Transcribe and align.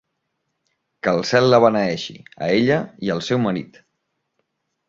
Que 1.07 1.13
el 1.17 1.21
cel 1.33 1.49
la 1.55 1.59
beneeixi, 1.65 2.17
a 2.47 2.49
ella 2.57 2.81
i 3.09 3.15
al 3.17 3.25
seu 3.29 3.45
marit! 3.47 3.81